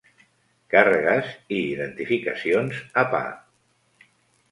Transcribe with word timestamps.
Carregues 0.73 1.27
i 1.57 1.59
identificacions 1.65 2.81
a 3.03 3.05
pa. 3.13 3.21